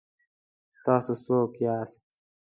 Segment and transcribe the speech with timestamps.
[0.77, 2.01] ـ تاسو څوک یاست؟